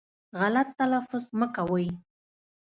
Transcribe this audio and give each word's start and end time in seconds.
غلط 0.39 0.67
تلفظ 0.79 1.23
مه 1.39 1.47
کوی 1.55 1.87